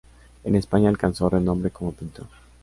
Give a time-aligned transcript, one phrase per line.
[0.43, 2.25] En España alcanzó renombre como pintor.